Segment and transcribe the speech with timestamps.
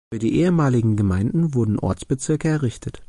[0.11, 2.99] Für die ehemaligen Gemeinden wurden Ortsbezirke errichtet.